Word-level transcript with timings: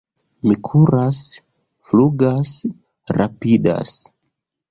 Mi 0.51 0.55
kuras, 0.67 1.19
flugas, 1.91 2.55
rapidas! 3.21 3.93